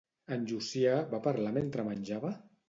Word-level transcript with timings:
En 0.35 0.45
Llucià 0.51 0.95
va 1.11 1.19
parlar 1.27 1.53
mentre 1.59 1.87
menjava? 1.91 2.35